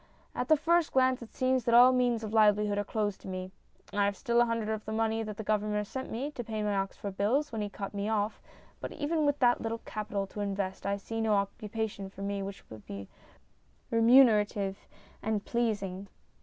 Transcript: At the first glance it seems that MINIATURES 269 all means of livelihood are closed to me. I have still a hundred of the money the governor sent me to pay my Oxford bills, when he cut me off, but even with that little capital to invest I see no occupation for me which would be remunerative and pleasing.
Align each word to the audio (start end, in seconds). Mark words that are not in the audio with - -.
At 0.33 0.47
the 0.47 0.57
first 0.57 0.93
glance 0.93 1.21
it 1.21 1.31
seems 1.35 1.63
that 1.65 1.73
MINIATURES 1.73 1.93
269 1.93 1.93
all 1.93 1.93
means 1.93 2.23
of 2.23 2.33
livelihood 2.33 2.79
are 2.79 2.83
closed 2.91 3.21
to 3.21 3.27
me. 3.27 3.51
I 3.93 4.05
have 4.05 4.17
still 4.17 4.41
a 4.41 4.45
hundred 4.45 4.69
of 4.69 4.83
the 4.85 4.91
money 4.91 5.21
the 5.21 5.43
governor 5.43 5.83
sent 5.83 6.09
me 6.09 6.31
to 6.31 6.43
pay 6.43 6.63
my 6.63 6.73
Oxford 6.73 7.17
bills, 7.17 7.51
when 7.51 7.61
he 7.61 7.69
cut 7.69 7.93
me 7.93 8.09
off, 8.09 8.41
but 8.79 8.91
even 8.93 9.27
with 9.27 9.37
that 9.37 9.61
little 9.61 9.81
capital 9.85 10.25
to 10.25 10.41
invest 10.41 10.87
I 10.87 10.97
see 10.97 11.21
no 11.21 11.35
occupation 11.35 12.09
for 12.09 12.23
me 12.23 12.41
which 12.41 12.67
would 12.71 12.87
be 12.87 13.09
remunerative 13.91 14.87
and 15.21 15.45
pleasing. 15.45 16.07